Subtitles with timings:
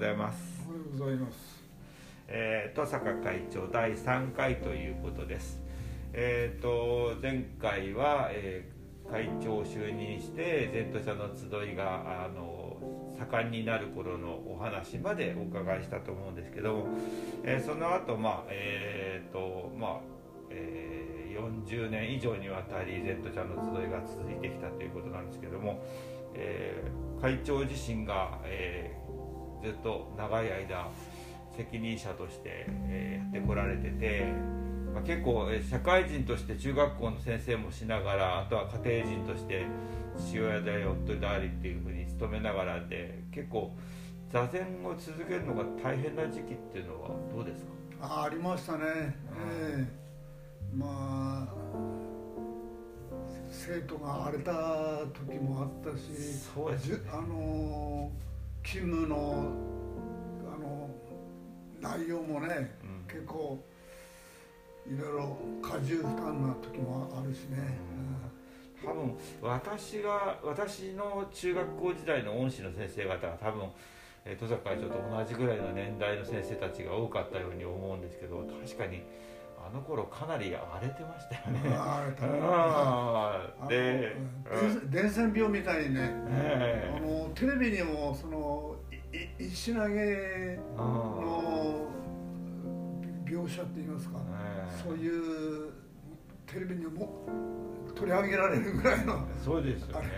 [0.00, 0.38] ございます。
[0.66, 1.62] おはようございます。
[2.26, 5.60] えー、登坂会長第3回ということです。
[6.14, 12.78] えーと前回は、えー、会長を就任して前途者の集いがあの
[13.18, 16.86] 盛んになる頃のお話までお伺いしたと思うんですけども、
[17.44, 20.00] えー、その後まあえーとまあ
[20.48, 25.84] えー、40年以上にわたり前途者の集いが続いてきたということなんですけども、
[26.34, 28.99] えー、会長自身が、えー、
[29.62, 30.88] ずっと長い間
[31.56, 34.24] 責任者として、えー、やってこられてて、
[34.94, 39.66] まあ、結構、え社会人として中学校の先生もしながらあとは家庭人として
[40.18, 43.72] 父親であり夫でありっていうふうに勤めながらで結構
[44.32, 47.70] 座禅を続けるのが大変な時期っていうのはどうですか？
[48.02, 49.14] あありましたね、うん、え
[49.78, 49.86] え
[50.76, 51.48] まあ
[53.50, 54.52] 生徒が荒れた
[55.12, 56.04] 時もあったし
[56.54, 58.10] そうです、ね、あの
[58.62, 59.70] 勤務の
[61.80, 63.58] 内容もね、うん、結構
[64.86, 67.78] いろいろ過重負担な時もあるしね、
[68.82, 73.68] うん、多分私が私の中学校時代の恩師の先生方は多分
[74.26, 79.02] 登坂会長と同じぐらいの年代の先生たちが多かったように思うんですけど確かに
[79.66, 81.60] あの頃かなり荒れてましたよね。
[81.76, 82.12] 荒れ
[83.60, 84.16] たで、
[84.90, 86.12] 伝染病みたいにね、
[86.96, 88.76] あのテレビにもその
[89.38, 91.88] 石投げの
[93.24, 94.18] 描写って言いますか、
[94.82, 95.72] そういう
[96.46, 97.28] テレビにも
[97.94, 100.08] 取り上げられるぐらいのそうですよね。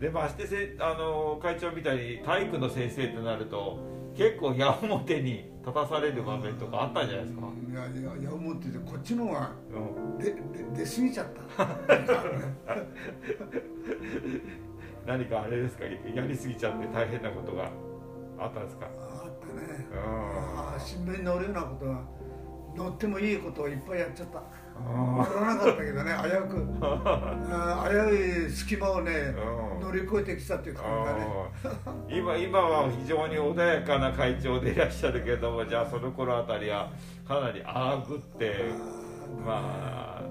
[0.00, 3.78] でましてせあの会長みたいに体育の先生となると
[4.16, 7.42] 結構矢面に立たされる場面とかあったんじゃないですか。
[7.70, 9.50] いやいや矢面でこっちの方が
[10.18, 11.66] 出、うん、出過ぎちゃった。
[15.06, 15.84] 何かあれですか？
[15.84, 17.70] やりすぎちゃって大変なことが
[18.38, 18.86] あったんですか？
[18.86, 19.86] あったね。
[19.94, 22.02] ああ新聞に載るようなことは
[22.76, 24.42] 載ってもいいことをいっぱいやっちゃった
[24.84, 26.56] 乗らなかったけどね危うく。
[27.88, 28.14] 危
[28.44, 29.34] うい隙間をね
[29.80, 32.18] 乗り越えてきたっていう感じだね。
[32.18, 36.90] 今今は非常に穏やかな会長でいらっしゃるけどもじゃあその頃あたりは
[37.26, 38.70] かなりあぐって
[39.44, 40.22] まあ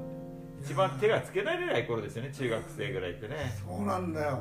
[0.61, 3.35] 一番手がつけられない頃ですよね中学生ぐらいってね。
[3.67, 4.39] そうなんだよ。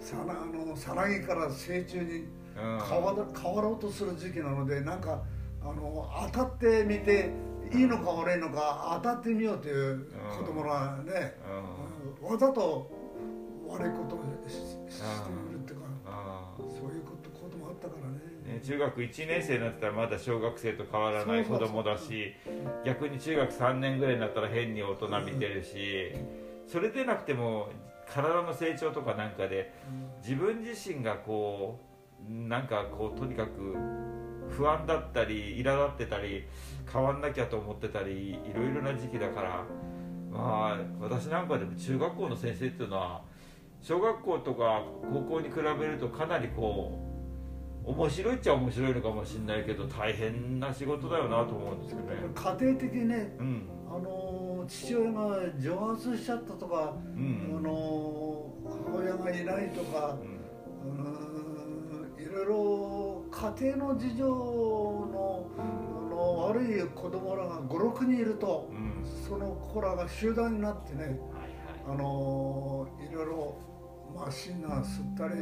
[0.00, 5.22] さなあのさなぎから成虫に変わ変わろうとする時期なのでなんか
[5.62, 7.30] あの当たってみて
[7.72, 11.36] いいのか悪いのか当たってみようという子供がね、
[12.20, 12.90] わざと
[13.68, 15.86] 悪いことをししてみるっていうか
[16.58, 18.54] そういうこと子供あったからね。
[18.56, 22.34] ね中学1年生になったらまだ小学生と変わらない子供だし
[22.84, 26.12] 逆に中学3年ぐらいになったら変に大人見てるし、
[26.66, 27.68] それでなくても
[28.12, 29.72] 体の成長とかなんかで
[30.22, 31.78] 自分自身がこ
[32.28, 33.76] うなんかこうとにかく
[34.50, 36.44] 不安だったり苛立ってたり
[36.92, 39.64] 変わんなきゃと思ってたりいろいろな時期だから
[40.30, 43.22] まあ私なんかでも中学校の先生っていうのは
[43.80, 47.06] 小学校とか高校に比べるとかなりこ
[47.86, 52.16] う面白いっちゃ面白いのかもしれないけど大変な仕事だよなと思うんですけどね。
[52.34, 60.16] 家庭的ね、うん、あの父親が蒸発しちゃったとか、うん、あの母親がいないとか、
[60.84, 60.88] う
[62.20, 62.99] ん、いろいろ
[63.40, 65.62] 家庭の事情の,、あ
[66.10, 68.70] の悪い子供らが56人いると、
[69.26, 71.18] その子らが集団になってね、
[71.88, 73.56] あのいろいろ
[74.14, 75.40] マシンが吸ったり、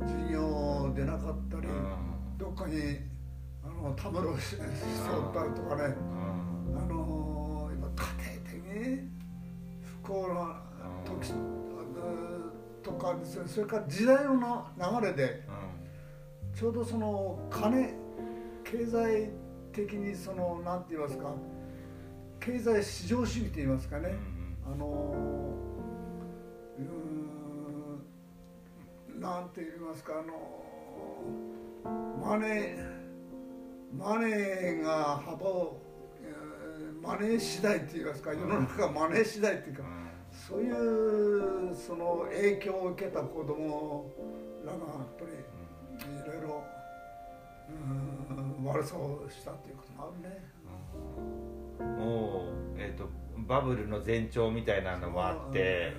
[0.00, 1.68] 授業出なかったり、
[2.38, 2.96] どっかに
[3.62, 5.94] あのたむろししとったりとかね、
[6.74, 9.10] あの今家庭的に
[10.02, 10.62] 不幸な
[11.04, 11.34] 時
[12.82, 15.46] とかですねそれから時代の流れで、
[16.60, 17.94] ちょうどその金
[18.64, 19.30] 経済
[19.72, 21.32] 的にその何て言いますか
[22.38, 24.12] 経済市場主義と言いますかね、
[24.70, 25.54] あの
[26.78, 26.82] う
[29.18, 30.34] んなんて言いますかあの
[32.22, 32.76] マネー
[33.96, 35.80] マネーが幅を
[37.02, 39.84] マネー次第って言いますか世の中がマネー次第っていうか、
[40.30, 44.12] そういうその影響を受けた子供
[44.66, 44.84] らがやっ
[45.18, 45.30] ぱり
[46.20, 46.64] いろいろ
[48.64, 50.60] 悪さをしたっていうこともあるね。
[51.80, 52.44] も
[52.76, 53.08] うえっ、ー、と
[53.48, 55.94] バブルの前兆みたいなのもあって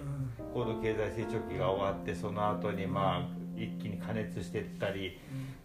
[0.54, 5.20] 高度経済成長期が終わってその後にまあ一気に加熱していったり、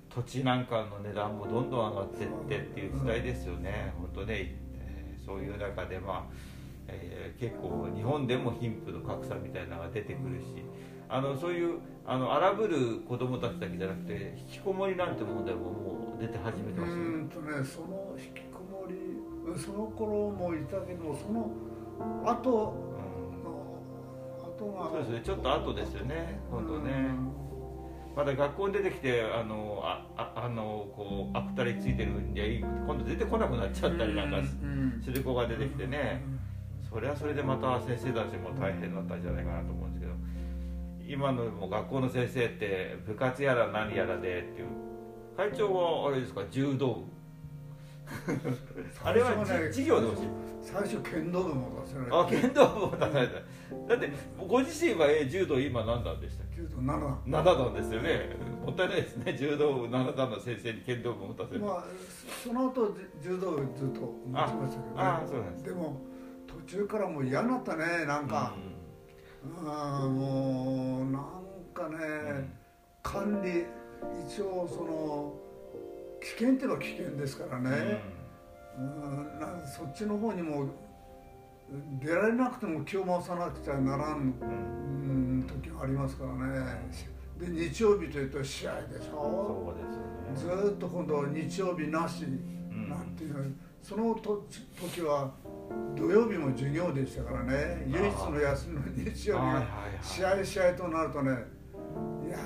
[0.09, 6.25] 土地なんかの値段もどんどん上がっていってっていう時代ですよね、本当ね、えー、そういう中でまあ、
[6.89, 10.65] えー、結構日本でも貧富の格差みたいなのが出てくるし
[11.09, 17.03] あのそういうあの荒ぶる子供たちだけじゃなくて引きこもりなんて問題ももう出て始めてますよね。
[17.03, 18.97] うんとねその引きこもり
[19.61, 21.51] その頃もいたけどその
[22.25, 22.51] 後
[23.45, 23.81] の
[24.43, 25.21] 後がそうですね。
[25.25, 26.41] ちょっと後ですよね。
[26.51, 27.37] 今度ね。
[28.17, 34.39] まだ学校に出てきてあのあああのこうアクタリついてるんで今度出てこなくなっちゃったりなんか
[35.05, 36.23] する子が出てきてね、
[36.89, 40.13] それはそれでまた先生たちも大変だったんじゃないかなと思うんですけど
[41.09, 44.69] 今のも学校の先生って部活やら何やらでっていう。
[45.37, 46.43] 会長はあれですか？
[46.51, 47.17] 柔道部。
[49.05, 50.19] あれは、ね、授業でほし？
[50.21, 50.29] い
[50.63, 53.33] 最初剣道部も出せられたあ剣道部も出された。
[53.89, 54.13] だって
[54.49, 57.43] ご自身はえ柔道今何段でした柔道7段。
[57.43, 58.37] 7段ですよね。
[58.65, 59.37] もったいないですね。
[59.39, 61.61] 柔道部7段の先生に剣道部も出せる。
[61.61, 61.85] まあ
[62.45, 65.65] その後柔道部ずっと持ちましたけど、ね、あそうなんです。
[65.65, 66.01] でも
[66.47, 68.63] 途中からもう嫌になったねなんか、うん、
[69.65, 71.23] あもうなん
[71.75, 72.53] かね、うん、
[73.03, 73.65] 管理
[74.27, 75.35] 一応その
[76.21, 78.01] 危険っていうのは危険ですからね、
[78.79, 80.69] うん、なそっちの方にも
[82.01, 86.91] 出られなくても気を回さなくちゃならん、うん、時がありますからね。
[87.39, 89.75] で日曜日というと試合でしょ。
[89.75, 92.23] そうですよ、ね、ずっと今度は日曜日なし
[92.71, 94.45] なんていう、うん、そのと
[94.81, 95.31] 時は
[95.97, 97.87] 土曜日も授業でしたからね。
[97.87, 99.67] 唯一の休みの日曜日が
[100.03, 101.31] 試合試合となるとね。
[102.27, 102.39] いや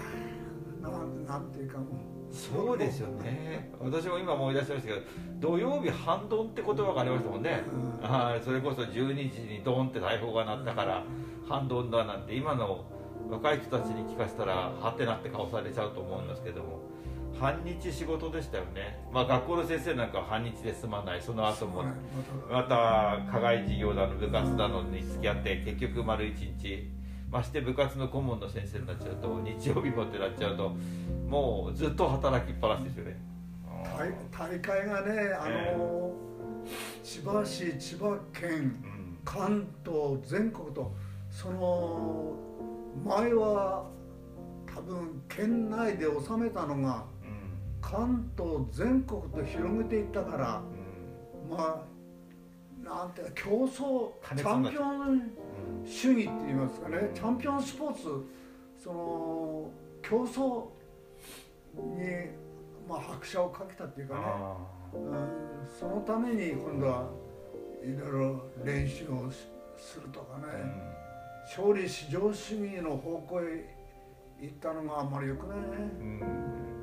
[0.83, 1.87] ーなんていうかもう。
[2.31, 3.73] そうですよね。
[3.81, 5.01] 私も今思い出しましたけど
[5.39, 7.63] 土曜日半ドンって言葉がありましたもんね、
[8.03, 11.05] うん、はい、それこそ12時にドンって大砲が鳴ったから
[11.49, 12.85] 半ドンだなんて今の
[13.31, 16.81] 若い人たちに聞かせたらはてなって顔されちゃうと思うんですけども
[17.41, 21.23] 半日仕事でしたよね、まあ、学校の先生なんかは半日で済まない。
[21.23, 21.85] その後も
[22.51, 23.19] また。
[23.31, 27.01] 課外授業だの部活だのに付き合って結局丸一日。
[27.31, 30.75] まして部活の顧問の先生になっちゃうと日曜日もってなっちゃうと
[31.29, 33.17] もうずっと働きっぱなしですよね。
[34.37, 40.93] 大会がねあの、えー、千葉市千葉県、うん、関東全国と
[41.31, 42.35] その
[43.05, 43.87] 前は
[44.67, 47.20] 多分県内で収めたのが、うん、
[47.91, 50.63] 関東全国と広げていったから、
[51.51, 51.91] うん、まあ
[52.89, 55.31] なんていうか競争チャンピオン
[55.85, 57.11] 主義って言いますかね。
[57.13, 58.03] チャンピオンスポーツ
[58.83, 59.71] その
[60.03, 60.65] 競争
[61.75, 62.31] に、
[62.89, 64.21] まあ、拍車をかけたっていうかね、
[64.95, 67.11] うん、そのために今度は
[67.83, 69.31] いろいろ練習を
[69.77, 73.77] するとかね、うん、勝利至上主義の方向へ
[74.41, 75.65] 行ったのがあんまりよくないね、
[76.01, 76.80] うん、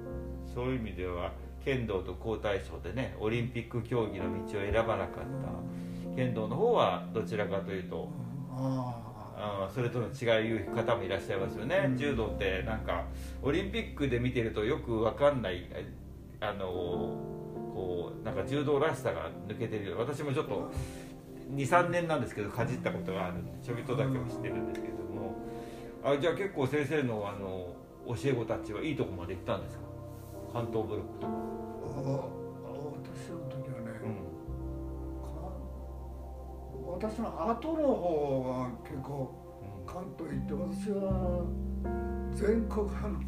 [0.58, 1.32] そういう意味では
[1.64, 5.24] 剣道と皇太子でねオリンピック競技の道を選ばなかっ
[6.08, 6.16] た。
[6.16, 8.10] 剣道の方はどちらかというと、
[8.50, 13.06] あそれとの違い言う方もいらっしゃいますよね、うん、柔道ってなんか
[13.44, 15.70] オリンピックで見てるとよく分かんない
[16.40, 20.72] あのこうなんか柔道らしさが抜けてる私もちょっと
[21.54, 25.36] 23年なんですけどかじったことがあるんでちょびっとだけは知ってるんですけども。
[26.04, 27.76] あじゃあ結構先生のあの
[28.08, 29.84] 教え子たちはいいとこまで行ったんですか？
[30.58, 31.34] 関東ブロックとか。
[37.00, 39.32] 私の後の方が結構
[39.86, 41.46] 関東行って私は
[42.34, 43.22] 全国あの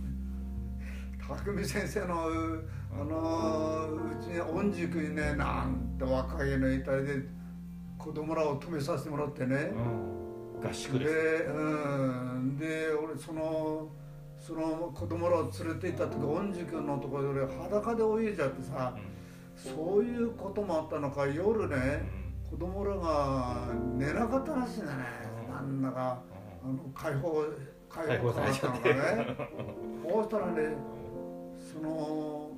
[1.38, 2.24] 匠先生の
[2.92, 7.14] あのうちに御宿にねなんて若いのいたりで
[8.00, 9.72] 子供らを止めさせてもらってね、
[10.62, 11.52] うん、合宿でう
[12.40, 12.58] ん。
[12.58, 13.90] で俺その
[14.40, 21.76] その子供らを連れて行った時御宿のところで俺裸で泳いじゃってさ、うん、そういうこともあったのか夜ね、
[22.52, 22.58] うん。
[22.60, 25.04] 子供らが寝なかったらしいんだね、
[25.50, 26.22] なんだか
[26.64, 27.44] あの解放
[27.90, 29.00] 解放されちゃってね。
[30.10, 30.76] そうしたらね
[31.60, 32.52] その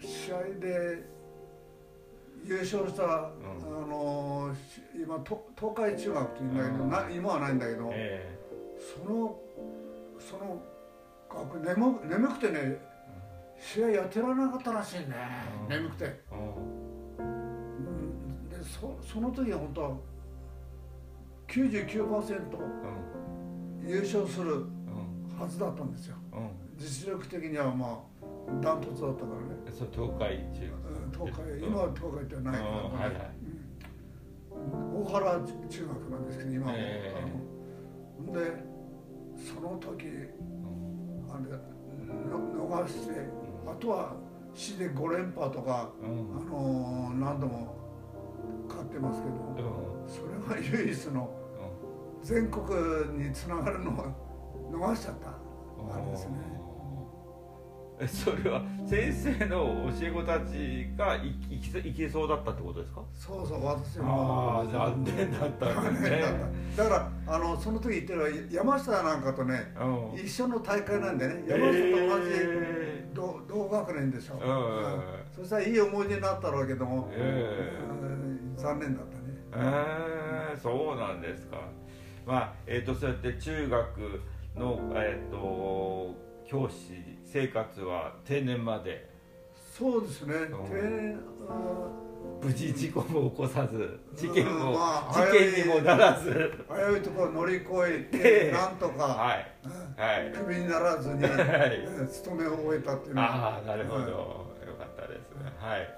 [0.00, 1.12] 試合で
[2.44, 4.54] 優勝した、うん、あの
[4.94, 9.38] 今東海中学っていうんだけど、な今はないんだけど、えー、その
[10.18, 10.71] その学
[11.64, 12.78] 眠眠くてね
[13.58, 15.06] 試合やってられなかったらしいね、
[15.62, 16.04] うん、眠くて。
[16.30, 16.82] うん。
[18.64, 19.96] そその時は本当は
[21.48, 22.40] 99%
[23.84, 24.64] 優勝する
[25.38, 28.12] はずだったんですよ、うん、実力的にはまあ
[28.62, 29.52] ダントツだったからね。
[29.72, 30.70] そう東海中
[31.12, 31.66] 学、東海。
[31.66, 33.42] 今は東海ってないから、ね、はいはい。
[34.94, 38.72] 大原中学なんですけど今も、えー、で
[39.36, 40.06] その時、
[41.32, 41.44] あれ
[42.28, 43.14] 逃して、
[43.66, 44.14] あとは
[44.54, 47.74] 市で5連覇とか、あの何度も
[48.68, 49.34] 買ってますけど、
[50.06, 51.30] それが唯一の
[52.22, 52.64] 全国
[53.18, 54.14] につながるのは
[54.70, 56.61] 逃しちゃったあれですね
[58.06, 63.02] それは先生の教え子たちがいいきいけそうだったってことですか？
[63.14, 64.58] そうそう私も。
[64.58, 66.22] ああ残念だったんですね。
[66.76, 74.38] だからあのその時言ってる山下なんかとね、うん、一緒の大会なんでね山下と同じ、えー、同同学年でしょ、う。
[74.38, 74.42] ん、
[75.30, 79.22] そしたらいい思い出になったわけども、えー、残念だったね。
[79.54, 81.58] えー、そうなんですか。
[82.26, 84.20] まあえっ、ー、とそうやって中学
[84.56, 86.14] のえっ、ー、と
[86.52, 89.10] 教師生活は定年まで。
[89.74, 91.18] そうですね、定年
[92.42, 96.52] 無事事故も起こさず事件も、まあ、事件にもならず。
[96.68, 97.64] 危ういところ乗り越
[98.12, 99.50] えてなんとか、はい。
[99.98, 103.28] はい、クビにならずに、はい、勤めを終えたっていうのは。
[103.28, 105.50] ああなるほど、はい、よかったですね。
[105.58, 105.88] はい。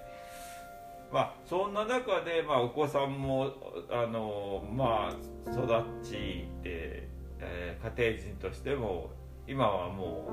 [1.12, 3.50] まあそんな中で、まあ、お子さんも
[3.90, 5.66] あのまあ育
[6.04, 7.08] ちで、
[7.40, 9.10] えー、家庭人としても
[9.46, 10.28] 今はも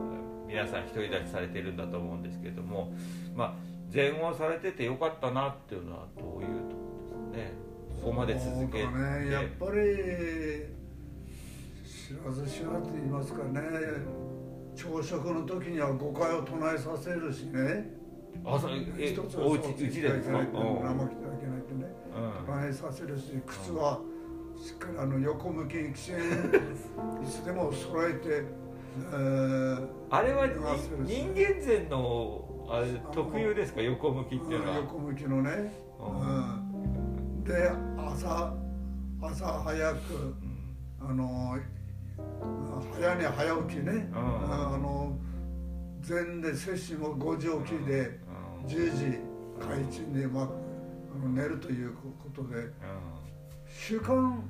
[0.45, 2.93] う皆さん独り立ちされてるんだと思うんですけれども
[3.35, 3.53] まあ
[3.93, 6.81] 前後されててよかったなっていうのはどういうとこ
[7.29, 7.53] ろですね。
[8.01, 10.65] ここまで続けて、ね、やっぱり
[11.85, 13.61] 知らず知らずと言いますかね。
[14.75, 17.93] 朝食の時には誤解を唱えさせるしね。
[18.45, 20.37] あそえ一つおうちうちでですか？
[20.39, 23.99] 生きてはいけないってね、うん、唱えさせるし靴は
[24.55, 26.15] しっかりあの横向きにきちん
[27.21, 28.43] いつでも揃えて
[30.09, 30.47] あれは
[31.05, 33.81] 人間前のあれ特有ですか？
[33.81, 34.77] 横向きっていうのは。
[34.77, 36.03] 横向きのね、う
[37.39, 38.53] ん、で朝
[39.21, 40.35] 朝早く、
[40.99, 41.57] あの
[42.93, 45.17] 早寝早起きね、あの
[46.07, 48.19] 前で摂氏も5時起きで
[48.67, 49.19] 10時
[49.59, 50.49] 開陳で、まあ、
[51.27, 52.71] 寝るということで、
[53.67, 54.41] 習慣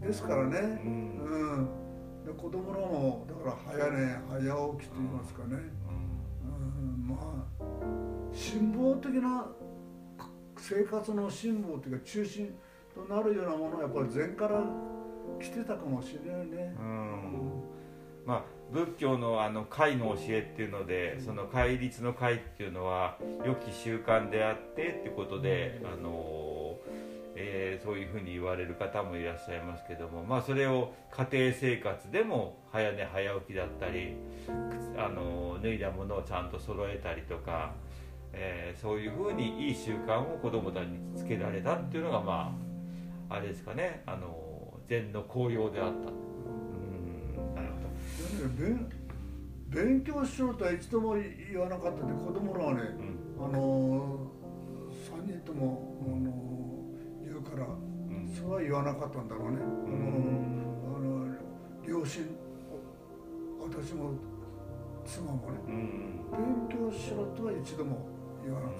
[0.00, 1.64] ですからね、うん。
[1.64, 1.89] で
[2.32, 5.56] 子供らもだから早寝早起きと言いますかね、
[6.44, 7.16] うん、ま
[7.60, 7.60] あ
[8.32, 9.46] 辛抱的な
[10.56, 12.54] 生活の辛抱というか中心
[12.94, 14.62] となるようなものはやっぱり前から
[15.40, 16.76] 来てたかもしれないね。
[16.78, 17.62] うん。
[18.26, 26.10] まあ、仏教のあの戒の教えっていうのでその戒律の戒っていうのは良き習慣であってっていうことで、あの
[27.42, 34.16] えー、そういうふうに言われる方もいらっしゃいますけども、まあ、それを家庭生活でも早寝早起きだったり
[34.96, 37.72] あの脱いだものをちゃんと揃えたりとか、
[38.32, 42.54] えー、そういうふうにいい習慣を子どもたちにつけられたっていうのがま
[43.30, 44.36] ああれですかねあの
[44.88, 45.92] 禅の効用であった。
[45.92, 47.80] うんなるほ
[48.90, 49.00] ど
[49.70, 52.80] 勉強しろとは一度も言わなかったで子供らはね、
[53.38, 54.18] うん、あの
[54.90, 56.49] 3人ともあの
[57.50, 57.66] から、
[58.34, 61.34] それは言わなかったんだろうね、あの
[61.86, 62.24] 両親
[63.60, 64.12] 私も
[65.04, 65.58] 妻もね、
[66.32, 68.06] 勉強しろとは一度も
[68.44, 68.76] 言わなかっ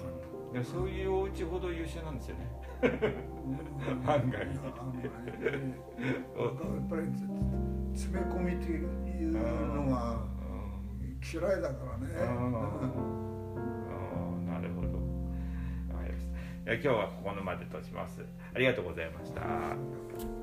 [0.53, 2.49] た、いやそういうお家ほど優秀なんですよね。
[4.07, 4.39] 案外。
[4.39, 4.53] やっ
[6.89, 7.01] ぱり
[7.93, 8.83] 詰め込みってい
[9.29, 10.25] うのが
[11.21, 12.07] 嫌いだからね、
[16.75, 18.21] 今日はここのまでとします。
[18.53, 20.40] ありがとうございました。